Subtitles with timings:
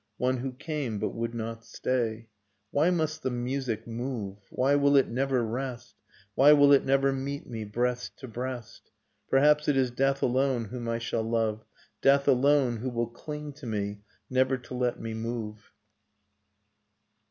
[0.17, 2.27] One who came, but would not stay.
[2.71, 4.39] Why must the music move?
[4.49, 5.93] Why will it never rest?
[6.33, 8.89] Why will it never meet me, breast to breast?
[9.29, 11.63] Perhaps it is death alone whom I shall love,—
[12.01, 15.71] Death alone who will cling to me, never to let me move.